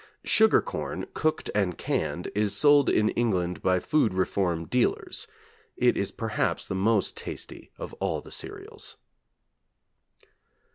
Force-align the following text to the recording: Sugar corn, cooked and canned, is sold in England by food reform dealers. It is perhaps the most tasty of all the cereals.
Sugar 0.23 0.63
corn, 0.63 1.05
cooked 1.13 1.51
and 1.53 1.77
canned, 1.77 2.31
is 2.33 2.55
sold 2.55 2.89
in 2.89 3.09
England 3.09 3.61
by 3.61 3.77
food 3.79 4.15
reform 4.15 4.65
dealers. 4.65 5.27
It 5.77 5.95
is 5.95 6.09
perhaps 6.09 6.65
the 6.65 6.73
most 6.73 7.15
tasty 7.15 7.69
of 7.77 7.93
all 7.99 8.19
the 8.19 8.31
cereals. 8.31 8.97